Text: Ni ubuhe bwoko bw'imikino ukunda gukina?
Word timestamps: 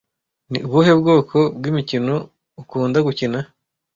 Ni 0.51 0.59
ubuhe 0.67 0.91
bwoko 1.01 1.37
bw'imikino 1.57 2.15
ukunda 2.61 2.97
gukina? 3.07 3.39